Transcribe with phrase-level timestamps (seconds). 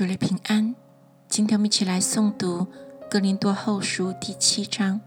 [0.00, 0.74] 主日平安，
[1.28, 2.60] 今天我们一起来诵读
[3.10, 4.98] 《哥林多后书》第七章，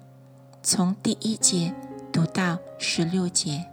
[0.62, 1.74] 从第一节
[2.12, 3.66] 读到十六节。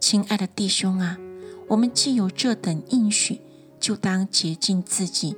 [0.00, 1.18] 亲爱的弟兄啊，
[1.68, 3.42] 我们既有这等应许，
[3.78, 5.36] 就当洁净自己，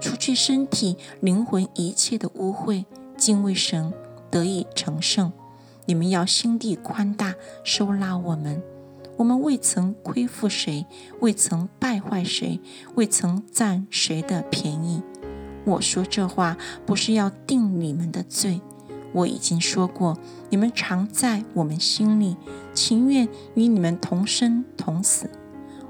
[0.00, 2.84] 除去身体、灵魂一切的污秽，
[3.16, 3.94] 敬畏神，
[4.32, 5.32] 得以成圣。
[5.84, 8.60] 你们要心地宽大，收纳我们。
[9.16, 10.86] 我们未曾亏负谁，
[11.20, 12.60] 未曾败坏谁，
[12.94, 15.02] 未曾占谁的便宜。
[15.64, 18.60] 我说这话不是要定你们的罪。
[19.12, 22.36] 我已经说过，你们常在我们心里，
[22.72, 25.30] 情愿与你们同生同死。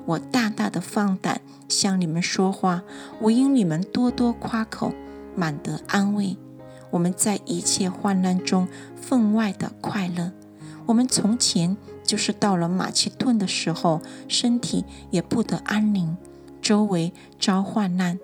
[0.05, 2.83] 我大大的放胆向你们说话，
[3.21, 4.93] 我因你们多多夸口，
[5.37, 6.37] 满得安慰。
[6.91, 8.67] 我们在一切患难中
[8.97, 10.33] 分外的快乐。
[10.87, 11.77] 我们从前。
[12.05, 16.17] 就是到了马其顿的时候，身体也不得安宁，
[16.61, 18.19] 周围遭患难，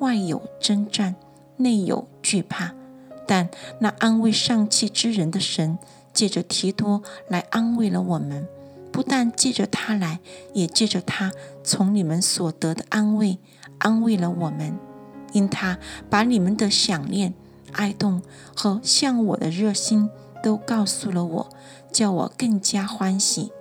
[0.00, 1.16] 外有征战，
[1.56, 2.72] 内有惧怕。
[3.26, 3.48] 但
[3.80, 5.78] 那安慰丧气之人的神，
[6.12, 8.46] 借着提多来安慰了我们。
[8.92, 10.20] 不但借着他来，
[10.52, 11.32] 也借着他
[11.64, 13.38] 从你们所得的安慰，
[13.78, 14.78] 安慰了我们。
[15.32, 15.78] 因他
[16.10, 17.32] 把你们的想念、
[17.72, 18.22] 哀动
[18.54, 20.10] 和向我的热心。
[20.42, 21.48] 都告诉了我，
[21.92, 23.52] 叫我更加欢喜。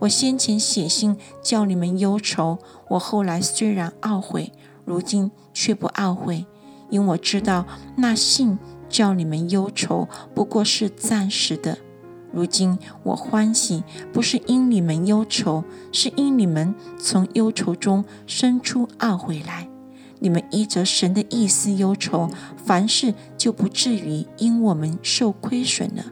[0.00, 4.52] 我先前写信叫你们忧愁，我后来虽然懊悔，
[4.84, 6.46] 如今却不懊悔，
[6.90, 11.78] 因我知道那信叫你们忧愁不过是暂时的。
[12.32, 19.68] 如今我欢喜，不是因你们忧愁，是因你们从忧愁中生出懊悔来。
[20.22, 22.30] 你们依着神的意思忧愁，
[22.64, 26.04] 凡事就不至于因我们受亏损了。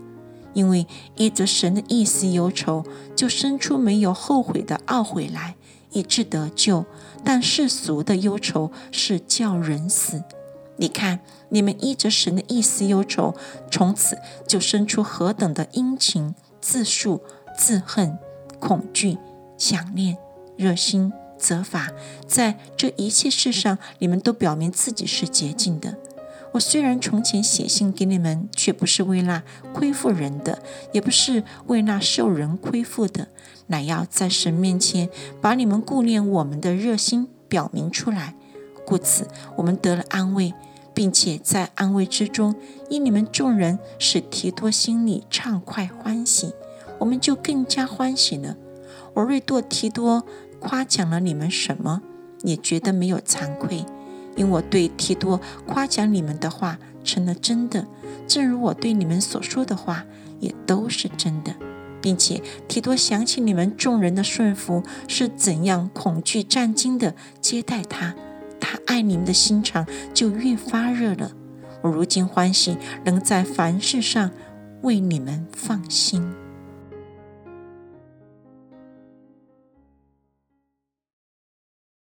[0.53, 5.55] 因为依着神的意思忧愁，就生出没有后悔的懊悔来，
[5.93, 6.85] 以致得救。
[7.23, 10.25] 但世俗的忧愁是叫人死。
[10.79, 13.37] 你看，你们依着神的意思忧愁，
[13.71, 17.23] 从此就生出何等的殷勤、自述、
[17.57, 18.19] 自恨、
[18.59, 19.19] 恐惧、
[19.57, 20.19] 想念、
[20.57, 21.13] 热心。
[21.41, 21.91] 责罚，
[22.27, 25.97] 在这一切事上，你们都表明自己是洁净的。
[26.53, 29.43] 我虽然从前写信给你们，却不是为那
[29.73, 30.63] 亏负人的，
[30.93, 33.29] 也不是为那受人亏负的，
[33.69, 35.09] 乃要在神面前
[35.41, 38.35] 把你们顾念我们的热心表明出来。
[38.85, 40.53] 故此，我们得了安慰，
[40.93, 42.57] 并且在安慰之中，
[42.89, 46.53] 因你们众人使提多心里畅快欢喜，
[46.99, 48.57] 我们就更加欢喜了。
[49.15, 50.25] 我瑞多提多。
[50.61, 52.03] 夸奖了你们什么，
[52.43, 53.85] 也觉得没有惭愧，
[54.37, 57.87] 因我对提多夸奖你们的话成了真的，
[58.29, 60.05] 正如我对你们所说的话
[60.39, 61.55] 也都是真的，
[62.01, 68.15] 并且提多想起你们众人的顺服是怎样恐惧战惊的接待他，
[68.61, 71.33] 他爱你们的心肠就越发热了。
[71.83, 74.31] 我如今欢喜，能在凡事上
[74.83, 76.31] 为你们放心。